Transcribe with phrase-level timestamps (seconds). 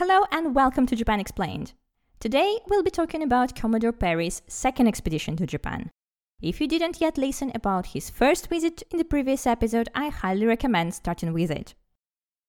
[0.00, 1.74] Hello and welcome to Japan Explained.
[2.20, 5.90] Today we'll be talking about Commodore Perry's second expedition to Japan.
[6.40, 10.46] If you didn't yet listen about his first visit in the previous episode, I highly
[10.46, 11.74] recommend starting with it.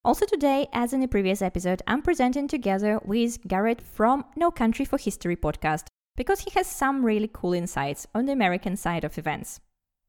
[0.06, 4.86] Also today, as in the previous episode, I'm presenting together with Garrett from No Country
[4.86, 9.18] for History podcast because he has some really cool insights on the American side of
[9.18, 9.60] events.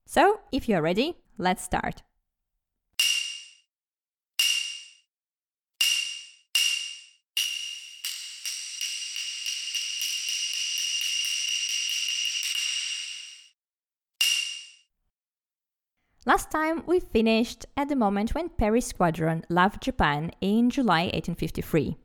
[0.07, 2.05] So, if you are ready, let's start.
[16.25, 21.97] Last time we finished at the moment when Perry's squadron left Japan in July 1853.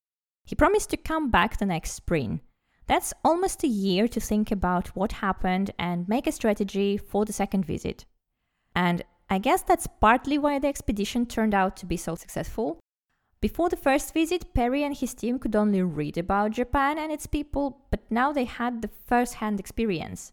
[0.44, 2.42] He promised to come back the next spring.
[2.88, 7.34] That's almost a year to think about what happened and make a strategy for the
[7.34, 8.06] second visit.
[8.74, 12.80] And I guess that's partly why the expedition turned out to be so successful.
[13.40, 17.28] Before the first visit, Perry and his team could only read about Japan and its
[17.28, 20.32] people, but now they had the first hand experience.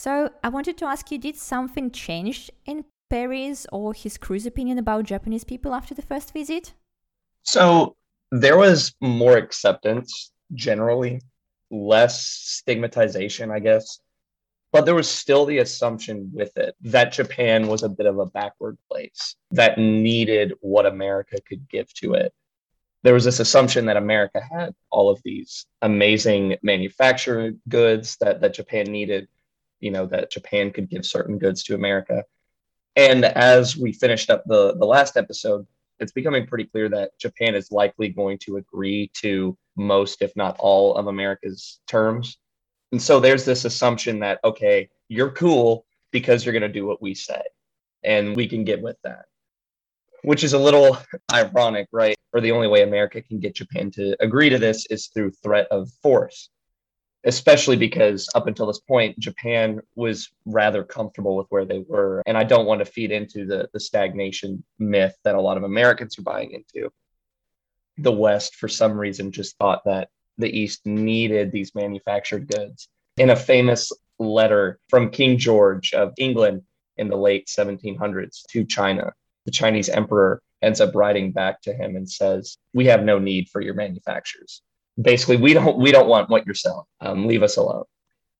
[0.00, 4.78] So I wanted to ask you did something change in Perry's or his crew's opinion
[4.78, 6.72] about Japanese people after the first visit?
[7.42, 7.96] So
[8.30, 11.20] there was more acceptance generally,
[11.72, 13.98] less stigmatization, I guess.
[14.70, 18.26] But there was still the assumption with it that Japan was a bit of a
[18.26, 22.32] backward place that needed what America could give to it.
[23.02, 28.54] There was this assumption that America had all of these amazing manufactured goods that, that
[28.54, 29.26] Japan needed
[29.80, 32.24] you know that Japan could give certain goods to America.
[32.96, 35.66] And as we finished up the the last episode,
[36.00, 40.56] it's becoming pretty clear that Japan is likely going to agree to most, if not
[40.58, 42.38] all, of America's terms.
[42.92, 47.02] And so there's this assumption that okay, you're cool because you're going to do what
[47.02, 47.42] we say,
[48.02, 49.26] and we can get with that.
[50.22, 50.98] Which is a little
[51.32, 52.16] ironic, right?
[52.32, 55.66] Or the only way America can get Japan to agree to this is through threat
[55.70, 56.50] of force
[57.24, 62.22] especially because up until this point, Japan was rather comfortable with where they were.
[62.26, 65.64] And I don't want to feed into the, the stagnation myth that a lot of
[65.64, 66.90] Americans are buying into.
[67.98, 70.08] The West, for some reason, just thought that
[70.38, 72.88] the East needed these manufactured goods.
[73.16, 73.90] In a famous
[74.20, 76.62] letter from King George of England
[76.96, 79.12] in the late 1700s to China,
[79.44, 83.48] the Chinese emperor ends up writing back to him and says, We have no need
[83.48, 84.62] for your manufactures
[85.00, 86.86] basically we don't we don't want what you're selling.
[87.00, 87.84] Um, leave us alone.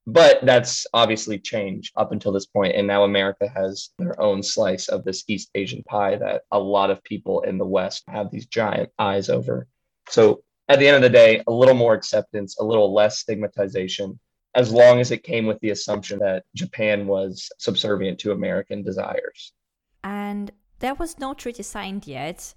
[0.07, 4.89] But that's obviously changed up until this point and now america has their own slice
[4.89, 8.47] of this east asian pie that a lot of people in the west have these
[8.47, 9.67] giant eyes over.
[10.09, 14.19] So at the end of the day a little more acceptance a little less stigmatization
[14.55, 19.53] as long as it came with the assumption that japan was subservient to american desires.
[20.03, 22.55] And there was no treaty signed yet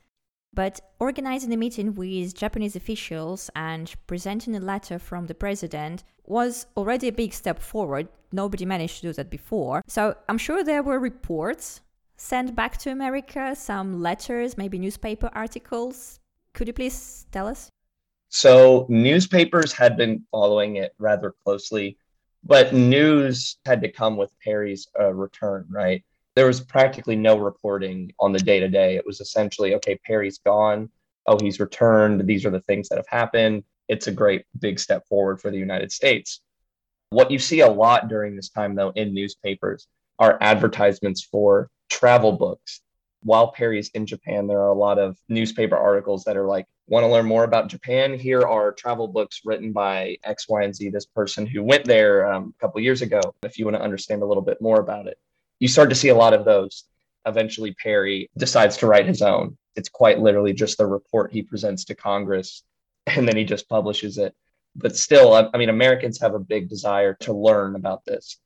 [0.53, 6.65] but organizing a meeting with Japanese officials and presenting a letter from the president was
[6.75, 8.07] already a big step forward.
[8.31, 9.81] Nobody managed to do that before.
[9.87, 11.81] So I'm sure there were reports
[12.17, 16.19] sent back to America, some letters, maybe newspaper articles.
[16.53, 17.69] Could you please tell us?
[18.29, 21.97] So, newspapers had been following it rather closely,
[22.43, 26.01] but news had to come with Perry's uh, return, right?
[26.35, 28.95] There was practically no reporting on the day to day.
[28.95, 30.89] It was essentially, okay, Perry's gone.
[31.27, 32.25] Oh, he's returned.
[32.25, 33.63] These are the things that have happened.
[33.89, 36.41] It's a great big step forward for the United States.
[37.09, 39.87] What you see a lot during this time, though, in newspapers
[40.19, 42.81] are advertisements for travel books.
[43.23, 47.03] While Perry's in Japan, there are a lot of newspaper articles that are like, want
[47.03, 48.17] to learn more about Japan?
[48.17, 52.31] Here are travel books written by X, Y, and Z, this person who went there
[52.31, 55.07] um, a couple years ago, if you want to understand a little bit more about
[55.07, 55.17] it
[55.61, 56.85] you start to see a lot of those.
[57.25, 59.57] Eventually, Perry decides to write his own.
[59.75, 62.63] It's quite literally just the report he presents to Congress,
[63.07, 64.35] and then he just publishes it.
[64.75, 68.37] But still, I, I mean, Americans have a big desire to learn about this.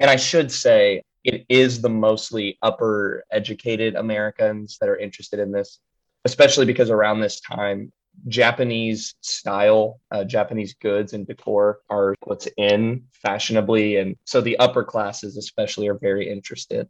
[0.00, 5.52] And I should say, it is the mostly upper educated Americans that are interested in
[5.52, 5.78] this,
[6.24, 7.92] especially because around this time,
[8.28, 13.96] Japanese style, uh, Japanese goods and decor are what's in fashionably.
[13.96, 16.88] And so the upper classes, especially, are very interested.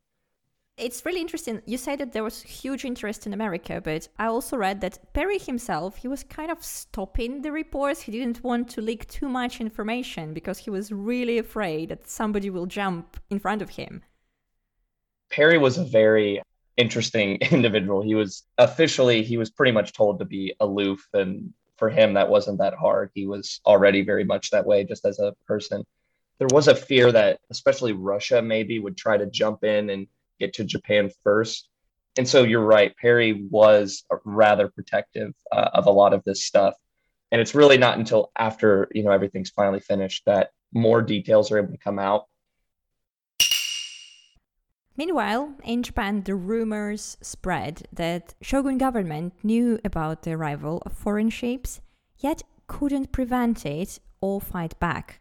[0.76, 1.62] It's really interesting.
[1.64, 5.38] You say that there was huge interest in America, but I also read that Perry
[5.38, 8.02] himself, he was kind of stopping the reports.
[8.02, 12.50] He didn't want to leak too much information because he was really afraid that somebody
[12.50, 14.02] will jump in front of him.
[15.30, 16.42] Perry was a very
[16.76, 18.02] interesting individual.
[18.02, 22.28] He was officially he was pretty much told to be aloof and for him that
[22.28, 23.10] wasn't that hard.
[23.14, 25.84] He was already very much that way just as a person.
[26.38, 30.06] There was a fear that especially Russia maybe would try to jump in and
[30.38, 31.68] get to Japan first.
[32.18, 36.74] And so you're right, Perry was rather protective uh, of a lot of this stuff.
[37.30, 41.58] And it's really not until after, you know, everything's finally finished that more details are
[41.58, 42.26] able to come out.
[44.96, 51.28] Meanwhile, in Japan, the rumors spread that Shogun government knew about the arrival of foreign
[51.28, 51.82] ships,
[52.18, 55.20] yet couldn't prevent it or fight back.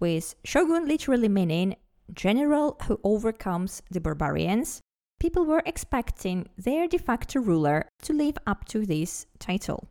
[0.00, 1.76] With Shogun literally meaning
[2.12, 4.80] general who overcomes the barbarians,
[5.20, 9.88] people were expecting their de facto ruler to live up to this title.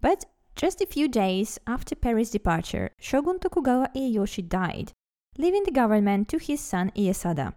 [0.00, 0.24] But
[0.56, 4.92] just a few days after Perry's departure, Shogun Tokugawa Ieyoshi died,
[5.36, 7.54] leaving the government to his son Iesada.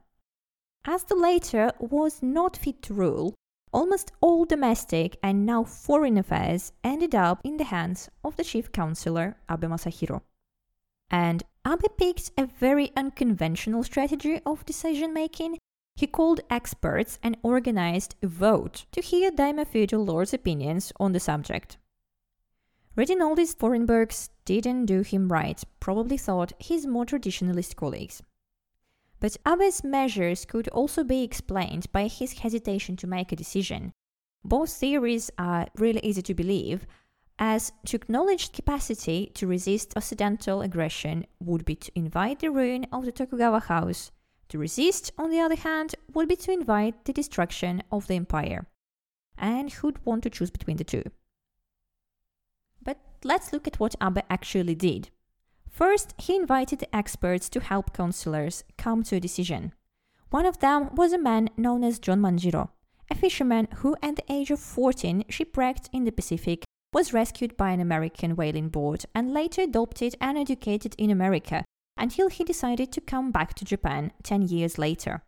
[0.89, 3.36] As the latter was not fit to rule,
[3.74, 8.72] almost all domestic and now foreign affairs ended up in the hands of the chief
[8.72, 10.22] counselor Abe Masahiro.
[11.10, 15.57] And Abe picked a very unconventional strategy of decision making.
[15.98, 19.66] He called experts and organized a vote to hear daimyo
[20.00, 21.78] lords' opinions on the subject.
[22.95, 28.24] Reading all these foreign books didn't do him right, probably thought his more traditionalist colleagues.
[29.19, 33.94] But Abe's measures could also be explained by his hesitation to make a decision.
[34.44, 36.86] Both theories are really easy to believe,
[37.40, 43.06] as to acknowledge capacity to resist Occidental aggression would be to invite the ruin of
[43.06, 44.12] the Tokugawa house.
[44.50, 48.68] To resist, on the other hand, would be to invite the destruction of the empire.
[49.38, 51.04] And who'd want to choose between the two?
[52.81, 55.10] But let's look at what Abe actually did.
[55.77, 59.74] First, he invited experts to help counselors come to a decision.
[60.31, 62.69] One of them was a man known as John Manjiro,
[63.12, 66.63] a fisherman who, at the age of 14, shipwrecked in the Pacific,
[66.94, 71.63] was rescued by an American whaling boat, and later adopted and educated in America
[71.95, 75.21] until he decided to come back to Japan 10 years later.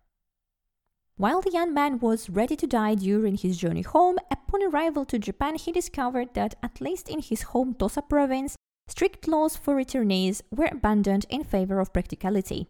[1.16, 5.20] While the young man was ready to die during his journey home, upon arrival to
[5.20, 8.56] Japan, he discovered that, at least in his home Tosa province,
[8.90, 12.68] strict laws for returnees were abandoned in favor of practicality.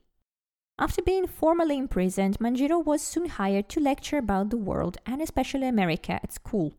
[0.77, 5.67] After being formally imprisoned, Manjiro was soon hired to lecture about the world and especially
[5.67, 6.73] America at school.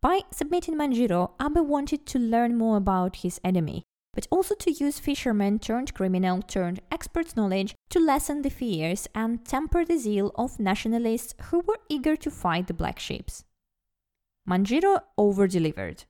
[0.00, 3.82] By submitting Manjiro, Abe wanted to learn more about his enemy,
[4.14, 9.44] but also to use fisherman turned criminal turned expert's knowledge to lessen the fears and
[9.44, 13.44] temper the zeal of nationalists who were eager to fight the black ships.
[14.48, 16.04] Manjiro over-delivered.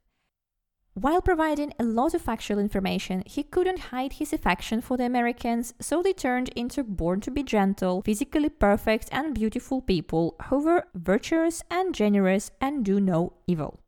[0.94, 5.72] While providing a lot of factual information, he couldn't hide his affection for the Americans,
[5.80, 10.84] so they turned into born to be gentle, physically perfect, and beautiful people who were
[10.94, 13.80] virtuous and generous and do no evil.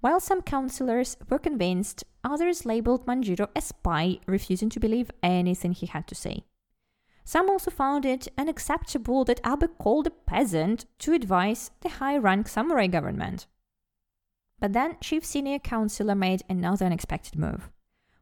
[0.00, 5.86] While some counselors were convinced, others labeled Manjiro a spy, refusing to believe anything he
[5.86, 6.44] had to say.
[7.24, 12.48] Some also found it unacceptable that Abe called a peasant to advise the high rank
[12.48, 13.46] samurai government.
[14.60, 17.70] But then Chief Senior Counselor made another unexpected move.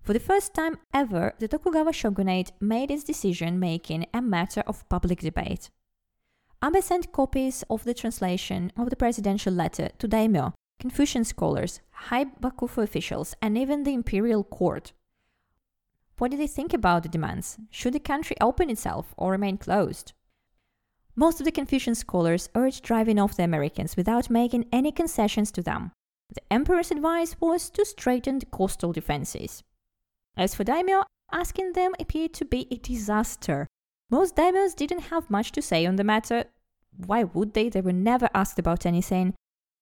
[0.02, 4.88] For the first time ever, the Tokugawa shogunate made its decision making a matter of
[4.88, 5.70] public debate.
[6.64, 12.24] Abe sent copies of the translation of the presidential letter to daimyo Confucian scholars, high
[12.24, 14.92] bakufu officials, and even the imperial court.
[16.18, 17.58] What did they think about the demands?
[17.70, 20.12] Should the country open itself or remain closed?
[21.14, 25.62] Most of the Confucian scholars urged driving off the Americans without making any concessions to
[25.62, 25.92] them.
[26.34, 29.62] The emperor's advice was to straighten the coastal defenses.
[30.36, 33.66] As for daimyo, asking them appeared to be a disaster.
[34.10, 36.44] Most daimyos didn't have much to say on the matter.
[37.06, 37.68] Why would they?
[37.68, 39.34] They were never asked about anything.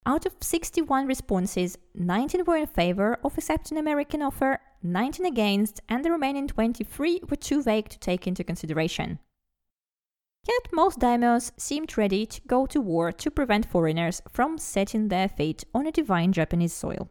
[0.07, 6.05] Out of 61 responses, 19 were in favor of accepting American offer, 19 against, and
[6.05, 9.19] the remaining 23 were too vague to take into consideration.
[10.49, 15.29] Yet most daimyos seemed ready to go to war to prevent foreigners from setting their
[15.29, 17.11] feet on a divine Japanese soil.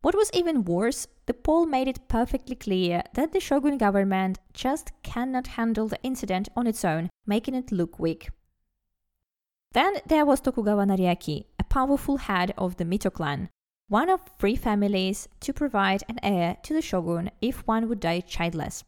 [0.00, 4.92] What was even worse, the poll made it perfectly clear that the shogun government just
[5.02, 8.30] cannot handle the incident on its own, making it look weak.
[9.72, 13.50] Then there was Tokugawa Nariaki, a powerful head of the Mito clan,
[13.88, 18.20] one of three families to provide an heir to the shogun if one would die
[18.20, 18.84] childless.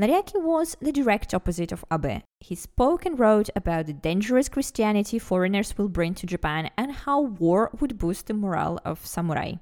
[0.00, 2.22] Nariaki was the direct opposite of Abe.
[2.38, 7.20] He spoke and wrote about the dangerous Christianity foreigners will bring to Japan and how
[7.20, 9.56] war would boost the morale of samurai.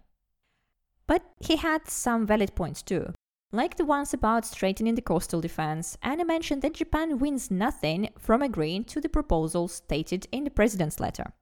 [1.09, 3.15] But he had some valid points too
[3.51, 8.11] like the ones about straightening the coastal defense, and I mentioned that Japan wins nothing
[8.19, 11.33] from agreeing to the proposals stated in the president's letter.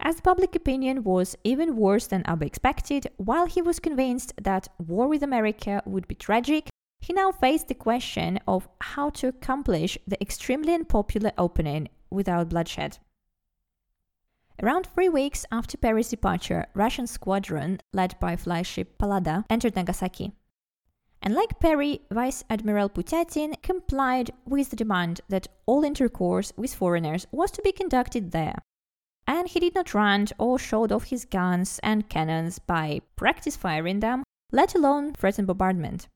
[0.00, 5.06] As public opinion was even worse than Abe expected, while he was convinced that war
[5.06, 6.71] with America would be tragic,
[7.02, 12.98] he now faced the question of how to accomplish the extremely unpopular opening without bloodshed.
[14.62, 20.30] Around three weeks after Perry's departure, Russian squadron, led by flagship Pallada, entered Nagasaki.
[21.20, 27.26] And like Perry, Vice Admiral Putyatin complied with the demand that all intercourse with foreigners
[27.32, 28.58] was to be conducted there.
[29.26, 33.98] And he did not run or showed off his guns and cannons by practice firing
[33.98, 36.06] them, let alone threaten bombardment.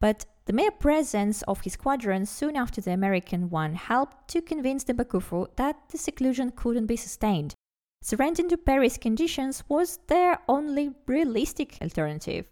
[0.00, 4.84] But the mere presence of his squadron soon after the American one helped to convince
[4.84, 7.54] the Bakufu that the seclusion couldn't be sustained.
[8.02, 12.46] Surrendering to Perry's conditions was their only realistic alternative.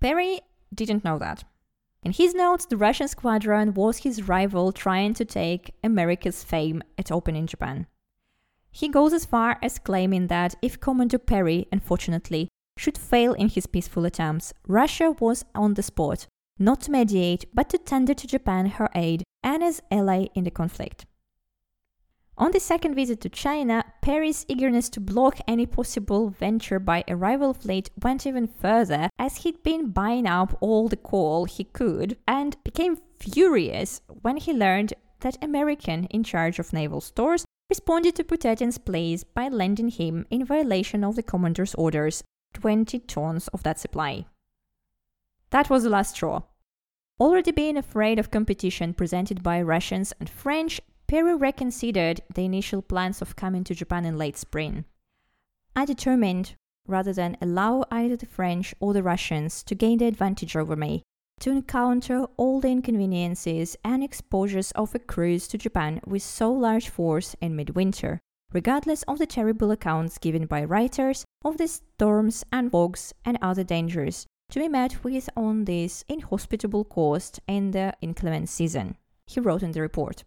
[0.00, 0.40] Perry
[0.74, 1.44] didn't know that.
[2.02, 7.12] In his notes, the Russian squadron was his rival trying to take America's fame at
[7.12, 7.86] opening Japan.
[8.72, 13.66] He goes as far as claiming that if Commander Perry, unfortunately, should fail in his
[13.66, 16.26] peaceful attempts, Russia was on the spot,
[16.58, 20.50] not to mediate, but to tender to Japan her aid and as ally in the
[20.50, 21.06] conflict.
[22.38, 27.14] On the second visit to China, Perry's eagerness to block any possible venture by a
[27.14, 32.16] rival fleet went even further, as he'd been buying up all the coal he could
[32.26, 38.24] and became furious when he learned that American in charge of naval stores responded to
[38.24, 43.78] Putyatin's pleas by lending him, in violation of the commander's orders, 20 tons of that
[43.78, 44.26] supply.
[45.50, 46.42] That was the last straw.
[47.20, 53.20] Already being afraid of competition presented by Russians and French, Perry reconsidered the initial plans
[53.20, 54.86] of coming to Japan in late spring.
[55.76, 56.54] I determined,
[56.86, 61.02] rather than allow either the French or the Russians to gain the advantage over me,
[61.40, 66.88] to encounter all the inconveniences and exposures of a cruise to Japan with so large
[66.88, 68.20] force in midwinter,
[68.52, 73.64] regardless of the terrible accounts given by writers of the storms and fogs and other
[73.64, 79.62] dangers to be met with on this inhospitable coast in the inclement season, he wrote
[79.62, 80.24] in the report.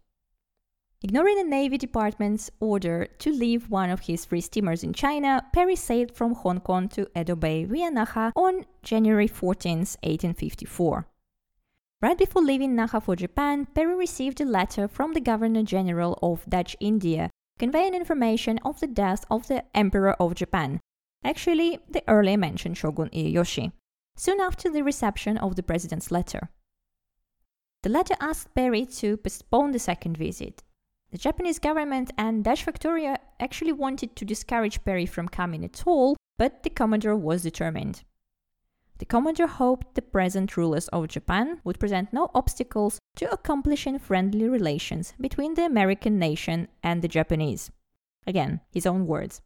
[1.03, 5.75] Ignoring the Navy Department's order to leave one of his three steamers in China, Perry
[5.75, 11.05] sailed from Hong Kong to Edo Bay via Naha on January 14, 1854.
[12.01, 16.43] Right before leaving Naha for Japan, Perry received a letter from the Governor General of
[16.49, 20.79] Dutch India conveying information of the death of the Emperor of Japan,
[21.23, 23.71] actually the earlier mentioned Shogun Ieyasu,
[24.15, 26.49] soon after the reception of the President's letter.
[27.83, 30.63] The letter asked Perry to postpone the second visit,
[31.15, 36.17] the Japanese government and Dutch Victoria actually wanted to discourage Perry from coming at all,
[36.37, 38.03] but the Commodore was determined.
[38.97, 44.47] The commander hoped the present rulers of Japan would present no obstacles to accomplishing friendly
[44.47, 47.71] relations between the American nation and the Japanese.
[48.25, 49.41] Again, his own words.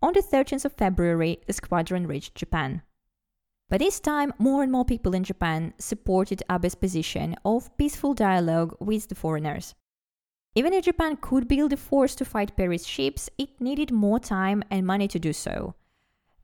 [0.00, 2.82] On the 13th of February, the squadron reached Japan.
[3.68, 8.74] By this time, more and more people in Japan supported Abe's position of peaceful dialogue
[8.80, 9.74] with the foreigners.
[10.54, 14.64] Even if Japan could build a force to fight Perry's ships, it needed more time
[14.70, 15.74] and money to do so.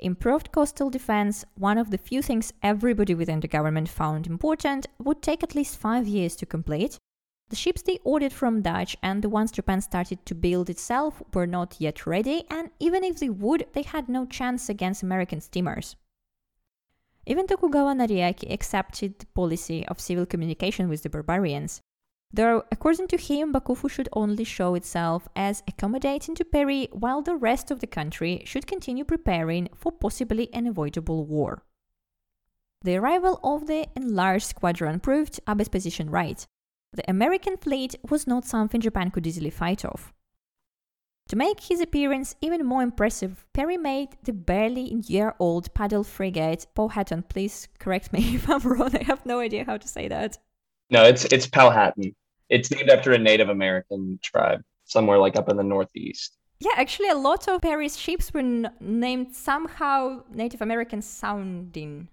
[0.00, 5.22] Improved coastal defense, one of the few things everybody within the government found important, would
[5.22, 6.98] take at least five years to complete.
[7.50, 11.46] The ships they ordered from Dutch and the ones Japan started to build itself were
[11.46, 15.96] not yet ready, and even if they would, they had no chance against American steamers.
[17.26, 21.80] Even Tokugawa Nariaki accepted the policy of civil communication with the barbarians.
[22.34, 27.36] Though, according to him, Bakufu should only show itself as accommodating to Perry, while the
[27.36, 31.62] rest of the country should continue preparing for possibly an avoidable war.
[32.82, 36.44] The arrival of the enlarged squadron proved Abe's position right.
[36.92, 40.12] The American fleet was not something Japan could easily fight off.
[41.28, 46.66] To make his appearance even more impressive, Perry made the barely year old paddle frigate
[46.74, 47.22] Powhatan.
[47.28, 48.90] Please correct me if I'm wrong.
[48.92, 50.38] I have no idea how to say that.
[50.90, 52.16] No, it's it's Powhatan.
[52.48, 56.36] It's named after a Native American tribe somewhere like up in the Northeast.
[56.60, 62.08] Yeah, actually, a lot of Perry's ships were n- named somehow Native American sounding.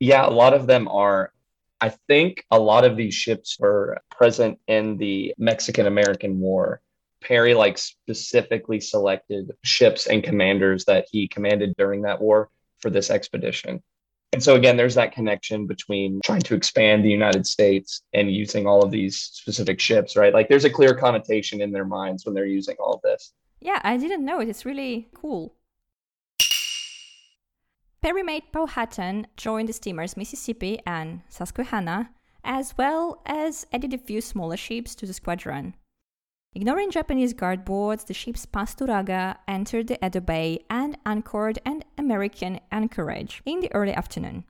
[0.00, 1.32] Yeah, a lot of them are.
[1.80, 6.80] I think a lot of these ships were present in the Mexican American War
[7.26, 13.10] Perry like specifically selected ships and commanders that he commanded during that war for this
[13.10, 13.82] expedition.
[14.32, 18.66] And so again, there's that connection between trying to expand the United States and using
[18.66, 20.34] all of these specific ships, right?
[20.34, 23.32] Like there's a clear connotation in their minds when they're using all this.
[23.60, 24.48] Yeah, I didn't know it.
[24.48, 25.54] It's really cool.
[28.02, 32.10] Perry made Powhatan join the steamers Mississippi and Susquehanna,
[32.44, 35.74] as well as added a few smaller ships to the squadron.
[36.56, 41.84] Ignoring Japanese guard boards, the ships passed Uraga, entered the Edo Bay, and anchored at
[41.98, 44.44] American Anchorage in the early afternoon.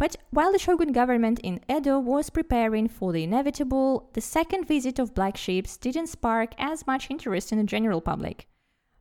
[0.00, 4.98] But while the shogun government in Edo was preparing for the inevitable, the second visit
[4.98, 8.48] of black ships didn't spark as much interest in the general public.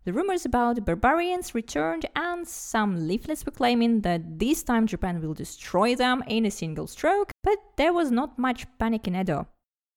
[0.04, 5.34] The rumors about barbarians returned, and some leaflets were claiming that this time Japan will
[5.34, 9.48] destroy them in a single stroke, but there was not much panic in Edo.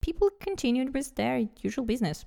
[0.00, 2.24] People continued with their usual business.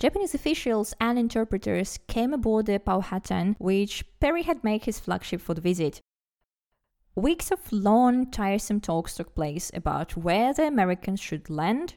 [0.00, 5.54] Japanese officials and interpreters came aboard the Powhatan, which Perry had made his flagship for
[5.54, 6.00] the visit.
[7.14, 11.96] Weeks of long, tiresome talks took place about where the Americans should land.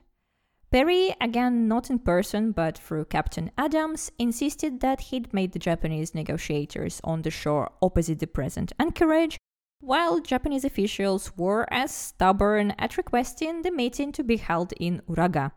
[0.70, 6.16] Perry, again not in person but through Captain Adams, insisted that he'd made the Japanese
[6.16, 9.38] negotiators on the shore opposite the present anchorage,
[9.86, 15.52] while Japanese officials were as stubborn at requesting the meeting to be held in Uraga.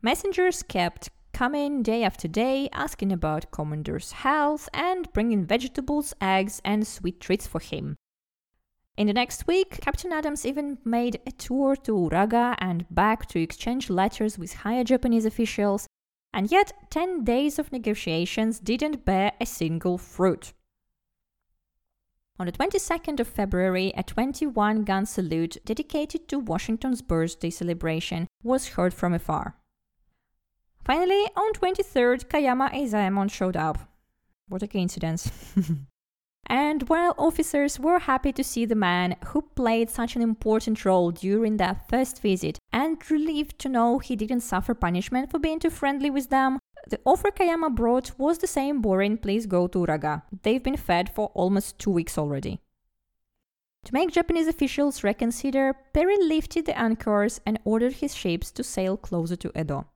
[0.00, 6.86] Messengers kept coming day after day asking about Commander's health and bringing vegetables, eggs, and
[6.86, 7.96] sweet treats for him.
[8.96, 13.40] In the next week, Captain Adams even made a tour to Uraga and back to
[13.40, 15.88] exchange letters with higher Japanese officials,
[16.32, 20.52] and yet 10 days of negotiations didn't bear a single fruit.
[22.40, 28.68] On the 22nd of February, a 21 gun salute dedicated to Washington's birthday celebration was
[28.68, 29.56] heard from afar.
[30.84, 33.90] Finally, on 23rd, Kayama Eizaemon showed up.
[34.48, 35.30] What a coincidence.
[36.48, 41.10] and while officers were happy to see the man who played such an important role
[41.10, 45.70] during their first visit and relieved to know he didn't suffer punishment for being too
[45.70, 50.22] friendly with them, the offer Kayama brought was the same boring please go to Uraga.
[50.42, 52.60] They've been fed for almost two weeks already.
[53.84, 58.96] To make Japanese officials reconsider, Perry lifted the anchors and ordered his ships to sail
[58.96, 59.86] closer to Edo.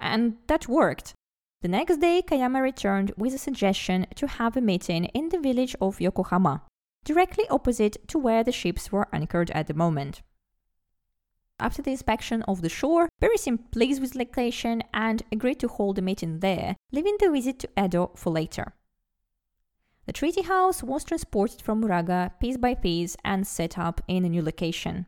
[0.00, 1.14] And that worked.
[1.62, 5.76] The next day, Kayama returned with a suggestion to have a meeting in the village
[5.78, 6.62] of Yokohama,
[7.04, 10.22] directly opposite to where the ships were anchored at the moment.
[11.58, 15.68] After the inspection of the shore, Perry seemed pleased with the location and agreed to
[15.68, 18.72] hold the meeting there, leaving the visit to Edo for later.
[20.06, 24.30] The treaty house was transported from Uraga piece by piece and set up in a
[24.30, 25.04] new location.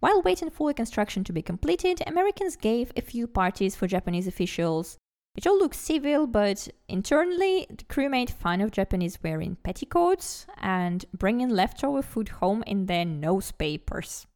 [0.00, 4.26] While waiting for the construction to be completed, Americans gave a few parties for Japanese
[4.26, 4.98] officials.
[5.36, 11.04] It all looks civil, but internally, the crew made fun of Japanese wearing petticoats and
[11.12, 14.28] bringing leftover food home in their nose papers.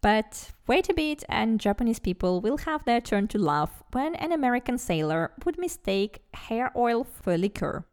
[0.00, 4.32] But wait a bit, and Japanese people will have their turn to laugh when an
[4.32, 7.86] American sailor would mistake hair oil for liquor.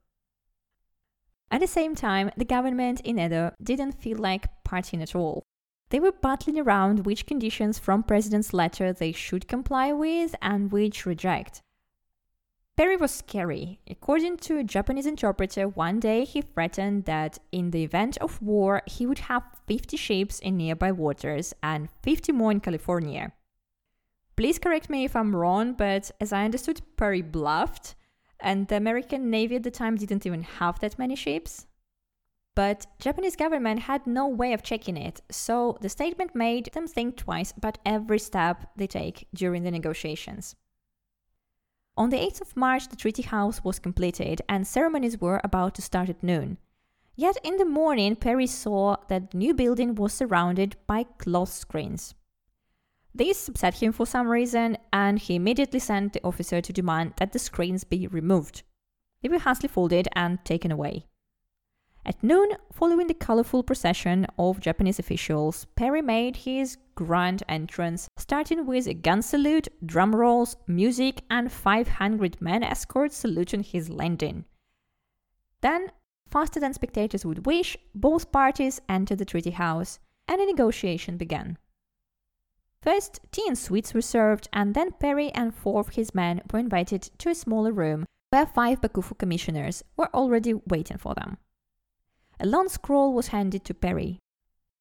[1.51, 5.43] At the same time, the government in Edo didn't feel like partying at all.
[5.89, 11.05] They were battling around which conditions from President's letter they should comply with and which
[11.05, 11.61] reject.
[12.77, 13.79] Perry was scary.
[13.89, 18.81] According to a Japanese interpreter, one day he threatened that in the event of war,
[18.85, 23.31] he would have 50 ships in nearby waters and 50 more in California.
[24.35, 27.95] Please correct me if I'm wrong, but as I understood, Perry bluffed,
[28.41, 31.67] and the American Navy at the time didn't even have that many ships.
[32.55, 37.15] But Japanese government had no way of checking it, so the statement made them think
[37.15, 40.57] twice about every step they take during the negotiations.
[41.97, 45.81] On the 8th of March, the treaty house was completed and ceremonies were about to
[45.81, 46.57] start at noon.
[47.15, 52.13] Yet in the morning, Perry saw that the new building was surrounded by cloth screens.
[53.13, 57.31] This upset him for some reason, and he immediately sent the officer to demand that
[57.31, 58.63] the screens be removed.
[59.21, 61.05] They were hastily folded and taken away.
[62.07, 68.67] At noon, following the colorful procession of Japanese officials, Perry made his grand entrance, starting
[68.67, 74.45] with a gun salute, drum rolls, music, and 500 men escort saluting his landing.
[75.61, 75.91] Then,
[76.29, 81.57] faster than spectators would wish, both parties entered the treaty house, and a negotiation began.
[82.83, 86.59] First, tea and sweets were served, and then Perry and four of his men were
[86.59, 91.39] invited to a smaller room where five Bakufu commissioners were already waiting for them
[92.39, 94.19] a long scroll was handed to Perry.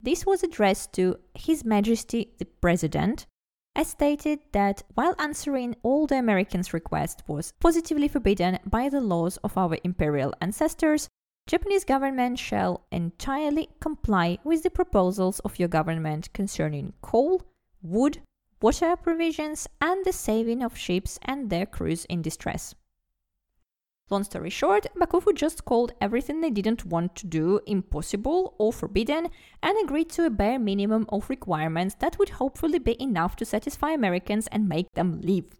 [0.00, 3.26] This was addressed to His Majesty the President,
[3.74, 9.36] as stated that while answering all the Americans' request was positively forbidden by the laws
[9.38, 11.08] of our imperial ancestors,
[11.46, 17.42] Japanese government shall entirely comply with the proposals of your government concerning coal,
[17.82, 18.20] wood,
[18.62, 22.74] water provisions, and the saving of ships and their crews in distress.
[24.14, 29.28] Long story short, Bakufu just called everything they didn't want to do impossible or forbidden
[29.60, 33.90] and agreed to a bare minimum of requirements that would hopefully be enough to satisfy
[33.90, 35.56] Americans and make them leave.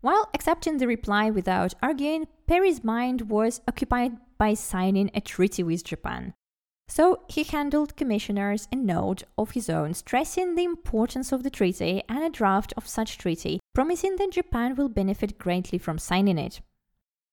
[0.00, 5.84] While accepting the reply without arguing, Perry's mind was occupied by signing a treaty with
[5.84, 6.32] Japan.
[6.88, 12.04] So he handed commissioners a note of his own stressing the importance of the treaty
[12.08, 16.62] and a draft of such treaty, promising that Japan will benefit greatly from signing it.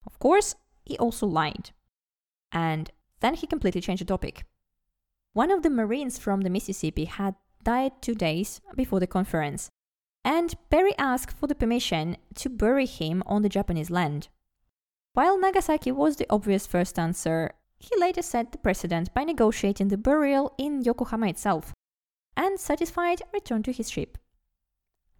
[0.06, 1.70] Of course, he also lied.
[2.52, 4.44] And then he completely changed the topic.
[5.32, 9.70] One of the Marines from the Mississippi had died two days before the conference,
[10.24, 14.28] and Perry asked for the permission to bury him on the Japanese land.
[15.12, 19.96] While Nagasaki was the obvious first answer, he later set the precedent by negotiating the
[19.96, 21.72] burial in Yokohama itself,
[22.36, 24.18] and satisfied returned to his ship.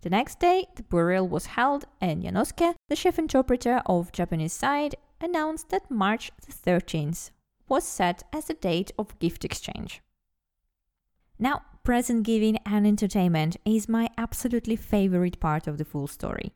[0.02, 4.94] The next day, the burial was held, and Yanosuke, the chief interpreter of Japanese side,
[5.20, 7.30] announced that March the 13th
[7.68, 10.00] was set as the date of gift exchange.
[11.38, 16.52] Now, present giving and entertainment is my absolutely favorite part of the full story.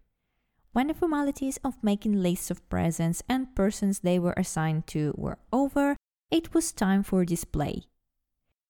[0.72, 5.38] When the formalities of making lists of presents and persons they were assigned to were
[5.52, 5.96] over,
[6.30, 7.84] it was time for display.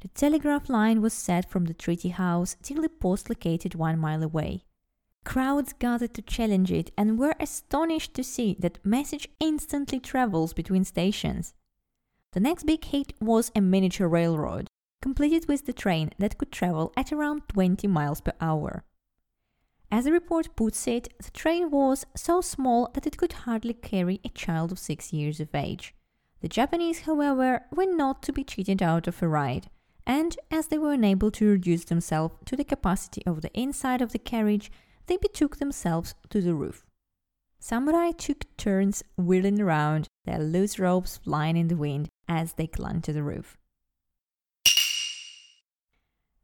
[0.05, 4.23] The telegraph line was set from the treaty house till the post located one mile
[4.23, 4.65] away.
[5.25, 10.85] Crowds gathered to challenge it and were astonished to see that message instantly travels between
[10.85, 11.55] stations.
[12.35, 14.69] The next big hit was a miniature railroad,
[15.01, 18.85] completed with the train that could travel at around 20 miles per hour.
[19.91, 24.21] As the report puts it, the train was so small that it could hardly carry
[24.23, 25.95] a child of six years of age.
[26.43, 29.71] The Japanese, however, were not to be cheated out of a ride,
[30.07, 34.13] and as they were unable to reduce themselves to the capacity of the inside of
[34.13, 34.71] the carriage,
[35.07, 36.87] they betook themselves to the roof.
[37.59, 43.01] Samurai took turns whirling around, their loose ropes flying in the wind as they clung
[43.03, 43.57] to the roof.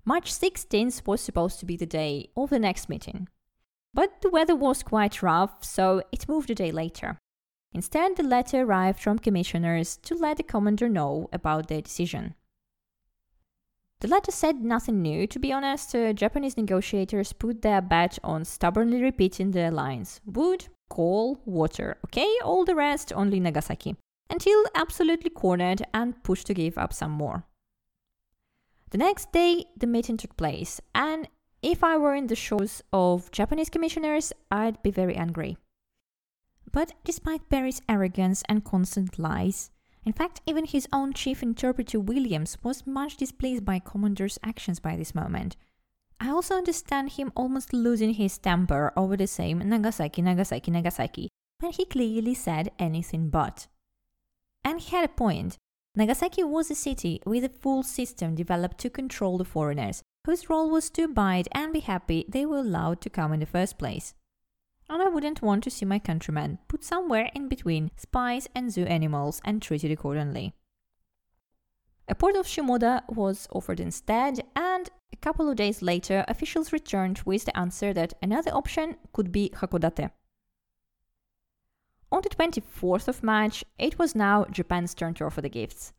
[0.04, 3.28] March 16th was supposed to be the day of the next meeting.
[3.92, 7.18] But the weather was quite rough, so it moved a day later.
[7.72, 12.34] Instead, the letter arrived from commissioners to let the commander know about their decision.
[14.00, 15.26] The letter said nothing new.
[15.26, 20.68] To be honest, uh, Japanese negotiators put their bet on stubbornly repeating the lines wood,
[20.88, 23.96] coal, water, okay, all the rest only Nagasaki,
[24.30, 27.44] until absolutely cornered and pushed to give up some more.
[28.90, 31.28] The next day, the meeting took place, and
[31.62, 35.58] if I were in the shoes of Japanese commissioners, I'd be very angry.
[36.72, 39.70] But despite Perry's arrogance and constant lies,
[40.04, 44.96] in fact, even his own chief interpreter Williams was much displeased by Commander's actions by
[44.96, 45.56] this moment.
[46.18, 51.28] I also understand him almost losing his temper over the same Nagasaki, Nagasaki, Nagasaki,
[51.60, 53.66] when he clearly said anything but.
[54.64, 55.56] And he had a point.
[55.94, 60.70] Nagasaki was a city with a full system developed to control the foreigners, whose role
[60.70, 64.14] was to abide and be happy they were allowed to come in the first place.
[64.90, 68.84] And I wouldn't want to see my countrymen put somewhere in between spies and zoo
[68.86, 70.52] animals and treated accordingly.
[72.08, 77.20] A port of Shimoda was offered instead, and a couple of days later, officials returned
[77.24, 80.10] with the answer that another option could be Hakodate.
[82.10, 85.92] On the 24th of March, it was now Japan's turn to offer the gifts.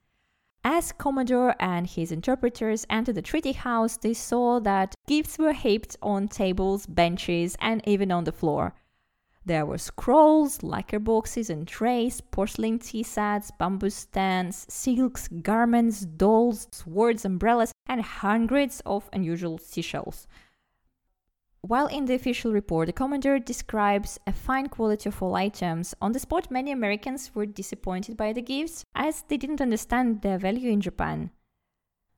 [0.65, 5.95] As Commodore and his interpreters entered the treaty house, they saw that gifts were heaped
[6.01, 8.75] on tables, benches, and even on the floor.
[9.43, 16.67] There were scrolls, lacquer boxes and trays, porcelain tea sets, bamboo stands, silks, garments, dolls,
[16.71, 20.27] swords, umbrellas, and hundreds of unusual seashells.
[21.61, 26.11] While in the official report, the commander describes a fine quality of all items, on
[26.11, 30.71] the spot many Americans were disappointed by the gifts as they didn't understand their value
[30.71, 31.31] in Japan.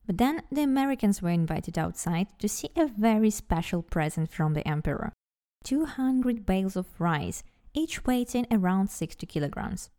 [0.06, 4.68] But then the Americans were invited outside to see a very special present from the
[4.68, 5.14] emperor
[5.64, 9.90] 200 bales of rice, each weighing around 60 kilograms.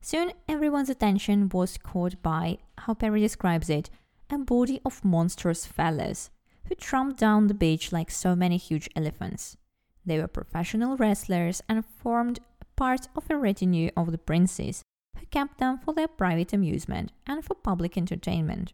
[0.00, 3.90] Soon everyone's attention was caught by, how Perry describes it,
[4.30, 6.30] a body of monstrous fellows
[6.68, 9.56] who tramped down the beach like so many huge elephants.
[10.04, 12.40] They were professional wrestlers and formed
[12.76, 14.82] part of a retinue of the princes,
[15.18, 18.72] who kept them for their private amusement and for public entertainment.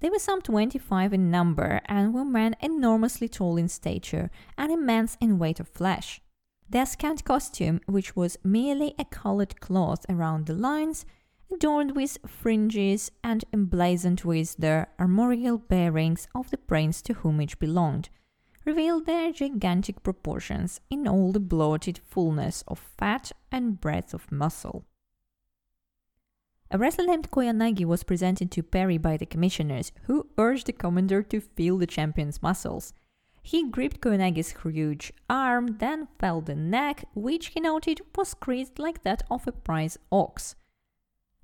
[0.00, 5.16] They were some 25 in number and were men enormously tall in stature and immense
[5.20, 6.20] in weight of flesh.
[6.68, 11.06] Their scant costume, which was merely a colored cloth around the loins,
[11.52, 17.58] adorned with fringes and emblazoned with the armorial bearings of the prince to whom it
[17.58, 18.08] belonged,
[18.64, 24.84] revealed their gigantic proportions in all the bloated fullness of fat and breadth of muscle.
[26.74, 31.22] A wrestler named Koyanagi was presented to Perry by the commissioners, who urged the commander
[31.22, 32.92] to feel the champion's muscles.
[33.44, 39.04] He gripped Koyanagi's huge arm, then felt the neck, which he noted was creased like
[39.04, 40.56] that of a prize ox.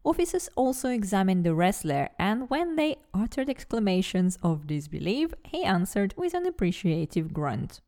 [0.02, 6.34] Officers also examined the wrestler, and when they uttered exclamations of disbelief, he answered with
[6.34, 7.80] an appreciative grunt.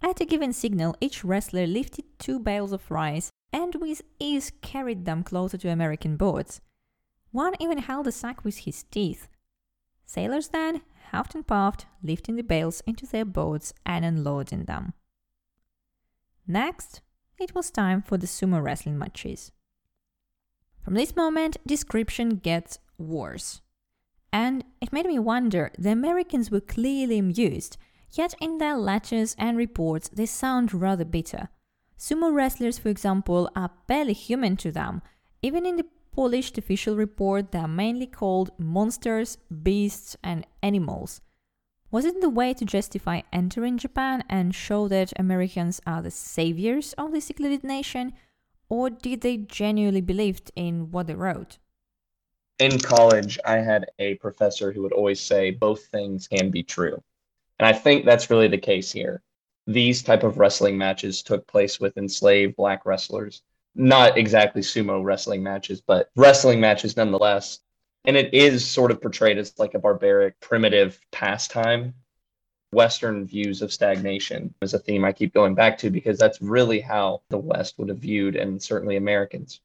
[0.00, 5.04] At a given signal, each wrestler lifted two bales of rice and with ease carried
[5.04, 6.60] them closer to American boats.
[7.30, 9.28] One even held a sack with his teeth.
[10.06, 14.94] Sailors then, huffed and puffed, lifting the bales into their boats and unloading them.
[16.46, 17.02] Next,
[17.38, 19.52] it was time for the sumo wrestling matches.
[20.82, 23.60] From this moment, description gets worse.
[24.32, 27.76] And it made me wonder the Americans were clearly amused,
[28.10, 31.50] yet in their letters and reports they sound rather bitter.
[31.98, 35.02] Sumo wrestlers, for example, are barely human to them.
[35.42, 41.20] Even in the polished official report, they are mainly called monsters, beasts, and animals.
[41.90, 46.92] Was it the way to justify entering Japan and show that Americans are the saviors
[46.94, 48.12] of the secluded nation?
[48.68, 51.58] or did they genuinely believe in what they wrote?
[52.58, 57.02] In college, I had a professor who would always say both things can be true.
[57.58, 59.22] And I think that's really the case here.
[59.68, 63.42] These type of wrestling matches took place with enslaved black wrestlers.
[63.74, 67.60] Not exactly sumo wrestling matches, but wrestling matches nonetheless.
[68.06, 71.92] And it is sort of portrayed as like a barbaric, primitive pastime
[72.72, 76.80] Western views of stagnation is a theme I keep going back to because that's really
[76.80, 79.60] how the West would have viewed, and certainly Americans.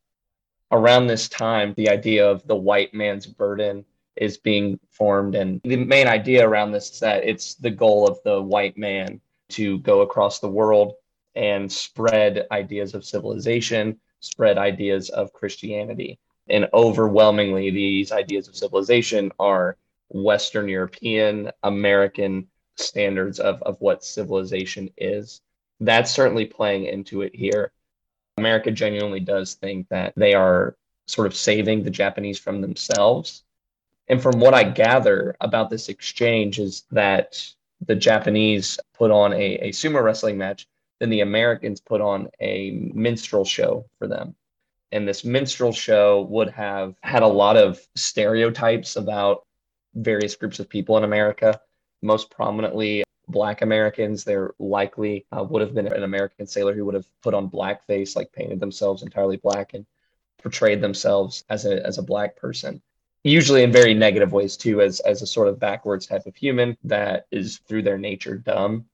[0.71, 3.85] Around this time, the idea of the white man's burden
[4.17, 5.35] is being formed.
[5.35, 9.21] And the main idea around this is that it's the goal of the white man
[9.49, 10.93] to go across the world
[11.35, 16.19] and spread ideas of civilization, spread ideas of Christianity.
[16.49, 19.77] And overwhelmingly, these ideas of civilization are
[20.09, 25.41] Western European, American, standards of, of what civilization is.
[25.79, 27.71] That's certainly playing into it here.
[28.37, 30.75] America genuinely does think that they are
[31.05, 33.43] sort of saving the Japanese from themselves.
[34.07, 37.39] And from what I gather about this exchange is that
[37.85, 40.67] the Japanese put on a, a sumo wrestling match,
[40.99, 44.35] then the Americans put on a minstrel show for them.
[44.91, 49.45] And this minstrel show would have had a lot of stereotypes about
[49.95, 51.59] various groups of people in America
[52.03, 54.23] most prominently black Americans.
[54.23, 58.15] There likely uh, would have been an American sailor who would have put on blackface,
[58.15, 59.85] like painted themselves entirely black and
[60.41, 62.81] portrayed themselves as a as a black person.
[63.23, 66.77] Usually in very negative ways too, as as a sort of backwards type of human
[66.83, 68.85] that is through their nature dumb.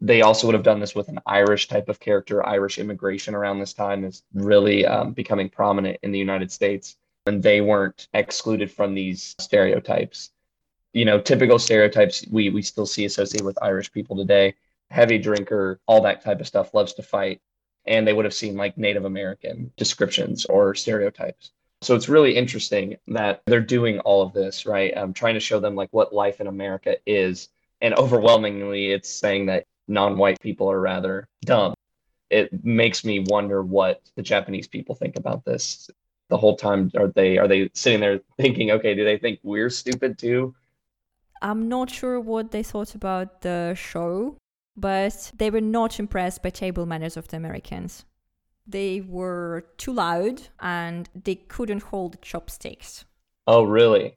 [0.00, 2.46] They also would have done this with an Irish type of character.
[2.46, 6.96] Irish immigration around this time is really um, becoming prominent in the United States,
[7.26, 10.30] and they weren't excluded from these stereotypes
[10.92, 14.54] you know, typical stereotypes we we still see associated with Irish people today.
[14.90, 17.40] Heavy drinker, all that type of stuff, loves to fight.
[17.86, 21.52] And they would have seen like Native American descriptions or stereotypes.
[21.82, 24.92] So it's really interesting that they're doing all of this, right?
[24.96, 27.48] I'm trying to show them like what life in America is.
[27.80, 31.74] And overwhelmingly, it's saying that non white people are rather dumb.
[32.30, 35.88] It makes me wonder what the Japanese people think about this.
[36.28, 39.70] The whole time are they are they sitting there thinking, okay, do they think we're
[39.70, 40.54] stupid too?
[41.40, 44.36] I'm not sure what they thought about the show,
[44.76, 48.04] but they were not impressed by table manners of the Americans.
[48.68, 53.06] They were too loud and they couldn't hold chopsticks.
[53.46, 54.16] Oh, really?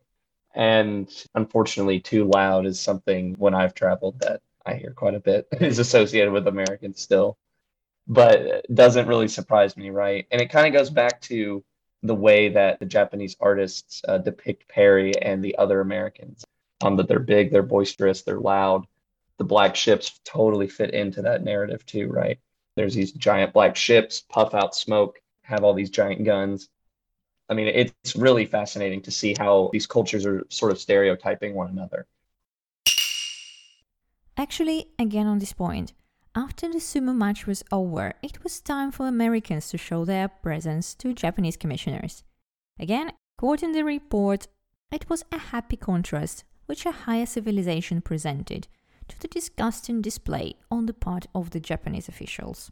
[0.54, 5.48] And unfortunately, too loud is something when I've traveled that I hear quite a bit
[5.62, 7.38] is associated with Americans still.
[8.08, 10.28] But doesn't really surprise me, right?
[10.32, 11.64] And it kind of goes back to
[12.04, 16.44] the way that the Japanese artists uh, depict Perry and the other Americans
[16.82, 18.86] um, that they're big, they're boisterous, they're loud.
[19.38, 22.40] The black ships totally fit into that narrative too, right?
[22.76, 26.70] There's these giant black ships, puff out smoke, have all these giant guns.
[27.50, 31.70] I mean, it's really fascinating to see how these cultures are sort of stereotyping one
[31.70, 32.08] another.
[34.38, 35.94] Actually, again on this point,
[36.34, 40.96] after the sumo match was over, it was time for Americans to show their presence
[40.96, 42.24] to Japanese commissioners.
[42.80, 44.48] Again, quoting the report,
[44.92, 48.70] it was a happy contrast which a higher civilization presented,
[49.08, 52.72] to the disgusting display on the part of the Japanese officials.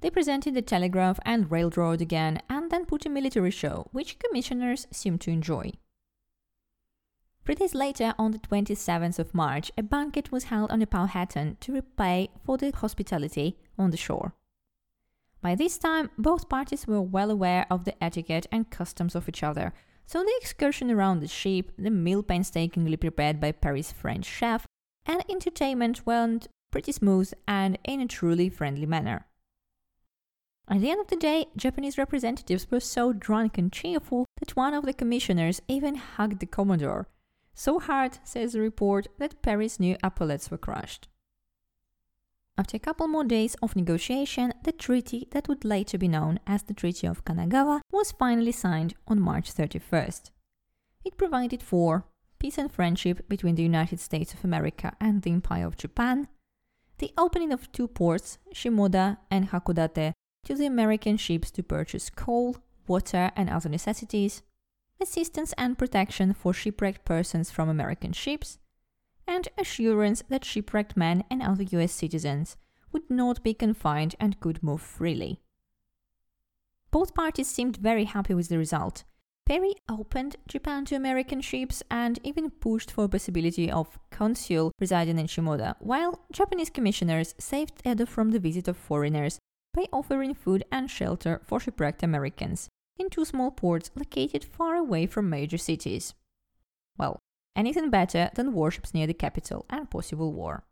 [0.00, 4.86] They presented the telegraph and railroad again and then put a military show, which commissioners
[4.90, 5.72] seemed to enjoy.
[7.44, 11.56] Three days later, on the 27th of March, a banquet was held on the Powhatan
[11.60, 14.34] to repay for the hospitality on the shore.
[15.42, 19.42] By this time, both parties were well aware of the etiquette and customs of each
[19.42, 19.72] other,
[20.06, 24.66] so the excursion around the ship, the meal painstakingly prepared by Perry's French chef,
[25.06, 29.26] and entertainment went pretty smooth and in a truly friendly manner.
[30.68, 34.72] At the end of the day, Japanese representatives were so drunk and cheerful that one
[34.72, 37.08] of the commissioners even hugged the Commodore.
[37.54, 41.08] So hard, says the report, that Perry's new epaulets were crushed.
[42.56, 46.62] After a couple more days of negotiation, the treaty that would later be known as
[46.62, 50.30] the Treaty of Kanagawa was finally signed on March 31st.
[51.04, 52.04] It provided for
[52.40, 56.26] peace and friendship between the United States of America and the Empire of Japan,
[56.98, 60.12] the opening of two ports, Shimoda and Hakodate,
[60.44, 62.56] to the American ships to purchase coal,
[62.88, 64.42] water, and other necessities,
[65.00, 68.58] assistance and protection for shipwrecked persons from American ships,
[69.26, 72.56] and assurance that shipwrecked men and other US citizens
[72.90, 75.40] would not be confined and could move freely.
[76.90, 79.04] Both parties seemed very happy with the result.
[79.50, 85.26] Perry opened Japan to American ships and even pushed for possibility of consul residing in
[85.26, 89.40] Shimoda, while Japanese commissioners saved Edo from the visit of foreigners
[89.74, 95.04] by offering food and shelter for shipwrecked Americans in two small ports located far away
[95.06, 96.14] from major cities.
[96.96, 97.18] Well,
[97.56, 100.62] anything better than warships near the capital and possible war.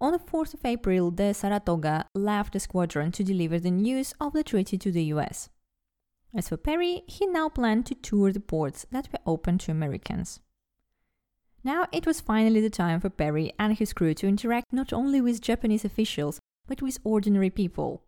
[0.00, 4.34] On the 4th of April, the Saratoga left the squadron to deliver the news of
[4.34, 5.48] the treaty to the US.
[6.36, 10.40] As for Perry, he now planned to tour the ports that were open to Americans.
[11.62, 15.20] Now it was finally the time for Perry and his crew to interact not only
[15.20, 18.02] with Japanese officials but with ordinary people.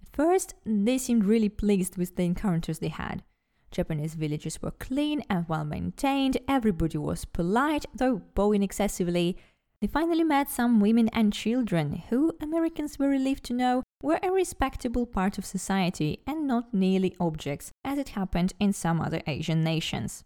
[0.00, 3.22] At first, they seemed really pleased with the encounters they had.
[3.70, 9.36] Japanese villages were clean and well maintained, everybody was polite, though bowing excessively.
[9.80, 14.30] They finally met some women and children who, Americans were relieved to know, were a
[14.30, 19.64] respectable part of society and not nearly objects, as it happened in some other Asian
[19.64, 20.24] nations.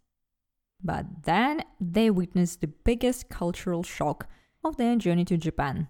[0.83, 4.29] But then they witnessed the biggest cultural shock
[4.65, 5.89] of their journey to Japan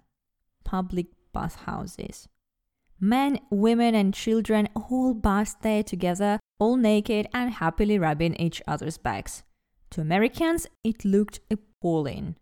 [0.64, 2.28] public bathhouses.
[3.00, 8.98] Men, women, and children all bathed there together, all naked and happily rubbing each other's
[8.98, 9.44] backs.
[9.92, 12.36] To Americans, it looked appalling.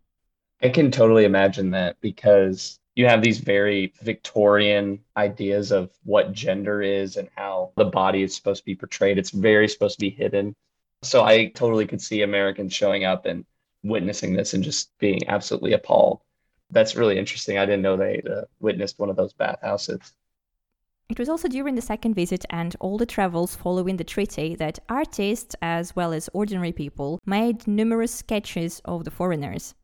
[0.61, 6.83] I can totally imagine that because you have these very Victorian ideas of what gender
[6.83, 9.19] is and how the body is supposed to be portrayed.
[9.19, 10.57] It's very supposed to be hidden.
[11.03, 13.45] So I totally could see Americans showing up and
[13.85, 16.21] witnessing this and just being absolutely appalled
[16.71, 17.59] that's really interesting.
[17.59, 20.13] I didn't know they uh, witnessed one of those bathhouses.
[21.09, 24.81] It was also during the second visit and all the travels following the treaty that
[24.89, 29.75] artists, as well as ordinary people, made numerous sketches of the foreigners.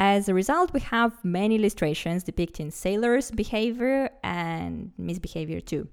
[0.00, 5.88] As a result, we have many illustrations depicting sailors' behavior and misbehavior too.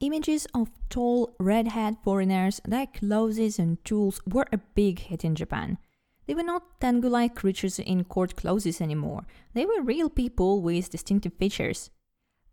[0.00, 5.34] Images of tall, red haired foreigners, their clothes and tools were a big hit in
[5.34, 5.78] Japan.
[6.26, 9.26] They were not Tengu like creatures in court clothes anymore.
[9.54, 11.90] They were real people with distinctive features.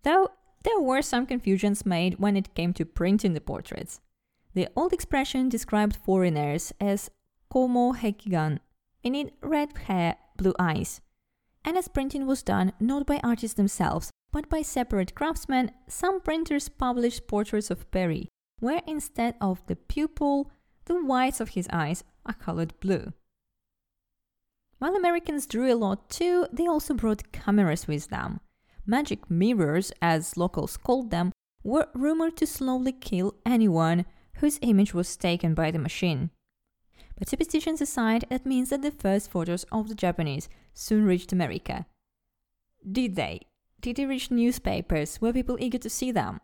[0.03, 0.29] Though
[0.63, 3.99] there were some confusions made when it came to printing the portraits.
[4.53, 7.09] The old expression described foreigners as
[7.51, 8.59] komo hekigan,
[9.03, 11.01] meaning red hair, blue eyes.
[11.65, 16.67] And as printing was done not by artists themselves, but by separate craftsmen, some printers
[16.69, 20.51] published portraits of Perry, where instead of the pupil,
[20.85, 23.13] the whites of his eyes are colored blue.
[24.79, 28.41] While Americans drew a lot too, they also brought cameras with them.
[28.85, 31.31] Magic mirrors, as locals called them,
[31.63, 34.05] were rumored to slowly kill anyone
[34.37, 36.31] whose image was taken by the machine.
[37.17, 41.85] But superstitions aside, that means that the first photos of the Japanese soon reached America.
[42.89, 43.41] Did they?
[43.81, 45.21] Did they reach newspapers?
[45.21, 46.39] Were people eager to see them?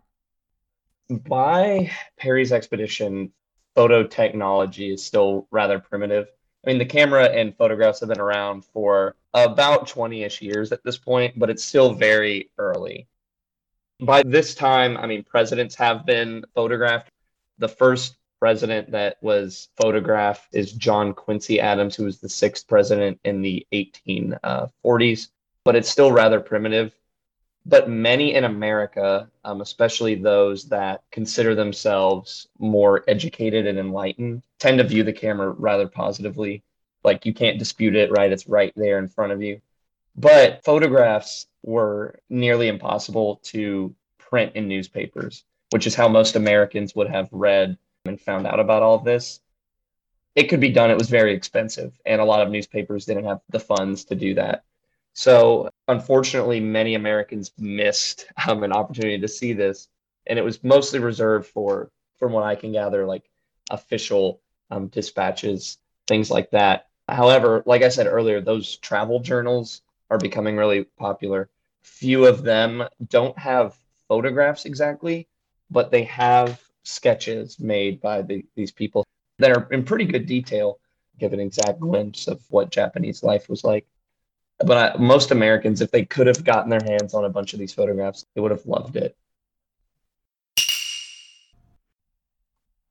[1.10, 3.32] By Perry's expedition,
[3.76, 6.28] photo technology is still rather primitive.
[6.64, 10.84] I mean, the camera and photographs have been around for about 20 ish years at
[10.84, 13.08] this point, but it's still very early.
[14.02, 17.10] By this time, I mean, presidents have been photographed.
[17.58, 23.20] The first president that was photographed is John Quincy Adams, who was the sixth president
[23.24, 25.28] in the 1840s,
[25.64, 26.94] but it's still rather primitive
[27.66, 34.80] but many in America, um, especially those that consider themselves more educated and enlightened, tend
[34.80, 36.64] to view the camera rather positively.
[37.04, 38.32] Like you can't dispute it, right?
[38.32, 39.62] It's right there in front of you.
[40.16, 47.10] But photographs were nearly impossible to print in newspapers, which is how most Americans would
[47.10, 47.78] have read
[48.10, 49.40] and found out about all of this.
[50.36, 53.40] It could be done, it was very expensive, and a lot of newspapers didn't have
[53.50, 54.64] the funds to do that.
[55.14, 59.88] So, unfortunately, many Americans missed um, an opportunity to see this,
[60.28, 63.30] and it was mostly reserved for, from what I can gather, like
[63.72, 64.42] official
[64.72, 66.88] um, dispatches, things like that.
[67.08, 71.50] However, like I said earlier, those travel journals are becoming really popular.
[71.82, 73.76] Few of them don't have
[74.08, 75.28] photographs exactly,
[75.70, 79.06] but they have sketches made by the, these people
[79.40, 80.80] that are in pretty good detail,
[81.20, 81.90] give an exact mm-hmm.
[81.90, 83.86] glimpse of what Japanese life was like.
[84.60, 87.60] But I, most Americans, if they could have gotten their hands on a bunch of
[87.60, 89.16] these photographs, they would have loved it.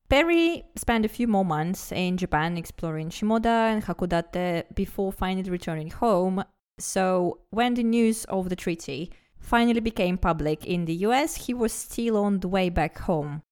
[0.09, 5.91] Perry spent a few more months in Japan exploring Shimoda and Hakodate before finally returning
[5.91, 6.43] home.
[6.79, 11.71] So, when the news of the treaty finally became public in the US, he was
[11.71, 13.43] still on the way back home.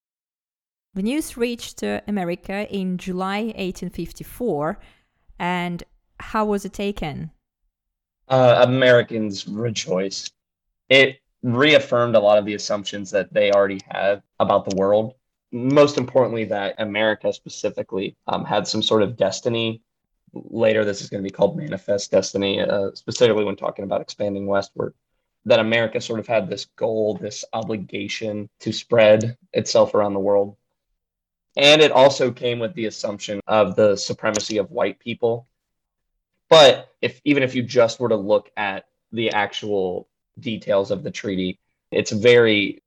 [0.98, 4.80] The news reached uh, America in July 1854,
[5.38, 5.84] and
[6.20, 7.30] how was it taken?
[8.28, 10.34] Uh, Americans rejoiced.
[10.89, 15.14] It reaffirmed a lot of the assumptions that they already had about the world
[15.52, 19.82] most importantly, that America specifically um, had some sort of destiny.
[20.34, 24.48] Later, this is going to be called manifest destiny, uh, specifically when talking about expanding
[24.48, 24.93] westward.
[25.45, 30.58] That America sort of had this goal, this obligation to spread itself around the world.
[31.58, 35.47] And it also came with the assumption of the supremacy of white people.
[36.49, 40.08] But if even if you just were to look at the actual
[40.39, 41.60] details of the treaty,
[41.91, 42.84] it's very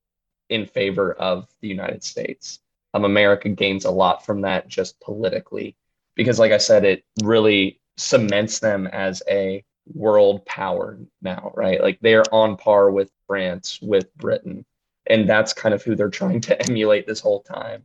[0.49, 2.61] in favor of the United States.
[2.95, 5.77] Um, America gains a lot from that just politically,
[6.15, 9.65] because, like I said, it really cements them as a
[9.95, 11.81] world power now, right?
[11.81, 14.65] Like they're on par with France, with Britain.
[15.07, 17.83] And that's kind of who they're trying to emulate this whole time.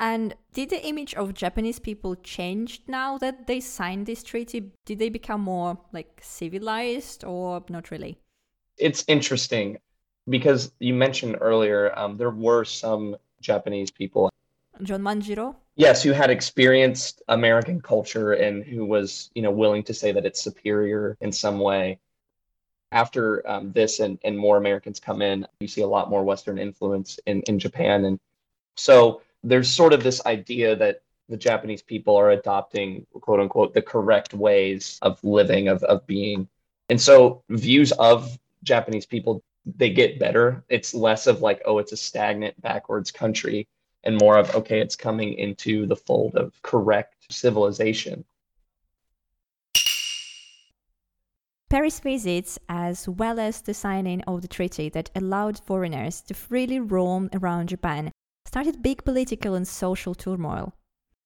[0.00, 4.72] And did the image of Japanese people change now that they signed this treaty?
[4.84, 8.18] Did they become more like civilized or not really?
[8.76, 9.78] It's interesting
[10.28, 14.30] because you mentioned earlier um, there were some Japanese people.
[14.82, 15.54] John Manjiro.
[15.76, 20.26] Yes, who had experienced American culture and who was, you know, willing to say that
[20.26, 21.98] it's superior in some way.
[22.90, 26.58] After um, this and, and more Americans come in, you see a lot more Western
[26.58, 28.04] influence in, in Japan.
[28.04, 28.20] And
[28.76, 33.82] so there's sort of this idea that the Japanese people are adopting, quote unquote, the
[33.82, 36.48] correct ways of living, of, of being.
[36.88, 40.62] And so views of Japanese people they get better.
[40.68, 43.66] It's less of like, oh, it's a stagnant backwards country
[44.02, 48.24] and more of, okay, it's coming into the fold of correct civilization.
[51.70, 56.78] Perry's visits, as well as the signing of the treaty that allowed foreigners to freely
[56.78, 58.12] roam around Japan,
[58.54, 60.72] started big political and social turmoil.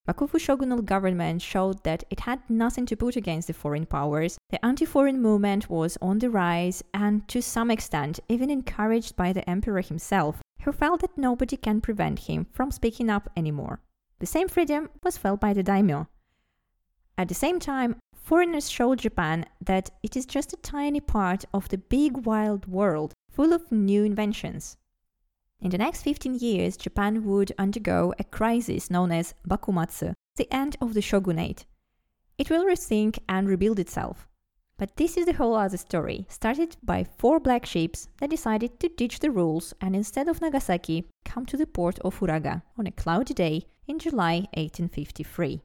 [0.09, 4.39] Bakufu shogunal government showed that it had nothing to put against the foreign powers.
[4.49, 9.35] The anti foreign movement was on the rise and, to some extent, even encouraged by
[9.35, 13.83] the emperor himself, who felt that nobody can prevent him from speaking up anymore.
[14.21, 16.09] The same freedom was felt by the daimyo.
[17.19, 21.69] At the same time, foreigners showed Japan that it is just a tiny part of
[21.69, 24.79] the big wild world full of new inventions.
[25.61, 30.77] In the next 15 years, Japan would undergo a crisis known as Bakumatsu, the end
[30.81, 31.67] of the shogunate.
[32.39, 34.29] It will rethink and rebuild itself.
[34.79, 38.89] But this is the whole other story, started by four black ships that decided to
[38.89, 42.93] ditch the rules and instead of Nagasaki, come to the port of Uraga on a
[42.93, 45.61] cloudy day in July 1853.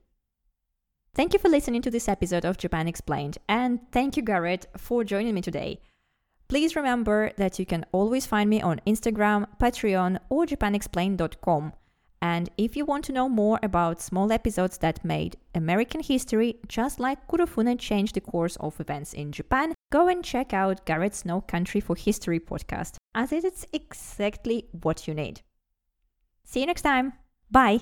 [1.13, 5.03] Thank you for listening to this episode of Japan Explained, and thank you, Garrett, for
[5.03, 5.79] joining me today.
[6.53, 11.73] Please remember that you can always find me on Instagram, Patreon, or japanexplained.com.
[12.21, 16.99] And if you want to know more about small episodes that made American history, just
[16.99, 21.41] like Kurofune changed the course of events in Japan, go and check out Garrett's No
[21.41, 25.41] Country for History podcast, as it is exactly what you need.
[26.43, 27.13] See you next time.
[27.49, 27.79] Bye.